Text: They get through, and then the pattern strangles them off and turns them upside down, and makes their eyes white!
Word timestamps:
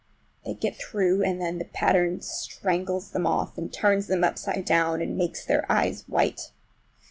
They 0.43 0.55
get 0.55 0.77
through, 0.77 1.21
and 1.21 1.39
then 1.39 1.59
the 1.59 1.65
pattern 1.65 2.21
strangles 2.21 3.11
them 3.11 3.27
off 3.27 3.55
and 3.59 3.71
turns 3.71 4.07
them 4.07 4.23
upside 4.23 4.65
down, 4.65 4.99
and 4.99 5.15
makes 5.15 5.45
their 5.45 5.63
eyes 5.71 6.05
white! 6.07 6.49